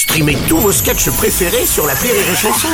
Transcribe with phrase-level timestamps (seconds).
[0.00, 2.68] Streamez tous vos sketchs préférés sur la Rire et Chanson.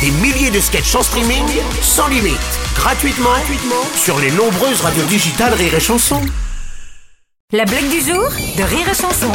[0.00, 1.44] Des milliers de sketchs en streaming,
[1.82, 2.38] sans limite,
[2.74, 6.22] gratuitement, gratuitement sur les nombreuses radios digitales Rire et Chanson.
[7.52, 9.30] La blague du jour de Rire et Chanson.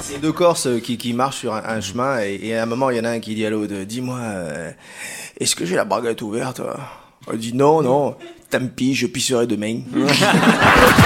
[0.00, 2.88] C'est deux Corses qui, qui marchent sur un, un chemin et, et à un moment
[2.88, 4.70] il y en a un qui dit à l'autre Dis-moi, euh,
[5.38, 6.62] est-ce que j'ai la braguette ouverte
[7.30, 8.16] Il dit Non, non,
[8.48, 9.80] tant pis, je pisserai demain.